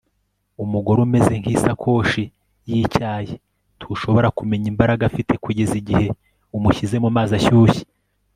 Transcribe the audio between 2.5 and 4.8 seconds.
y'icyayi- ntushobora kumenya